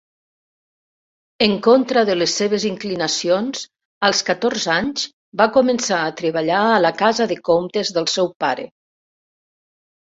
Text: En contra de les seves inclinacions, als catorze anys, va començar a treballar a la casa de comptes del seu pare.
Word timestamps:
En 1.47 1.51
contra 1.67 2.03
de 2.09 2.15
les 2.21 2.33
seves 2.41 2.65
inclinacions, 2.69 3.61
als 4.09 4.23
catorze 4.31 4.73
anys, 4.79 5.05
va 5.43 5.49
començar 5.61 6.01
a 6.09 6.17
treballar 6.25 6.65
a 6.73 6.83
la 6.89 6.95
casa 7.05 7.31
de 7.35 7.41
comptes 7.53 7.97
del 8.01 8.13
seu 8.19 8.35
pare. 8.47 8.71